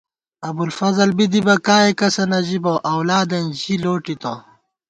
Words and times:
ابُوالفضل 0.47 1.09
بی 1.17 1.25
دِبہ، 1.31 1.55
کائےکسہ 1.65 2.23
نہ 2.29 2.39
ژِبہ، 2.47 2.73
اولادېن 2.93 3.47
ژی 3.59 3.75
لوٹِتہ 3.83 4.33